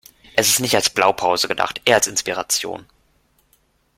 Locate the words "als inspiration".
1.97-2.87